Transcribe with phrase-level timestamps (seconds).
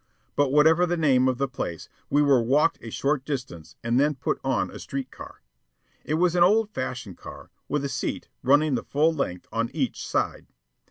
[0.35, 4.15] But whatever the name of the place, we were walked a short distance and then
[4.15, 5.43] put on a street car.
[6.03, 10.03] It was an old fashioned car, with a seat, running the full length, on each
[10.03, 10.47] side.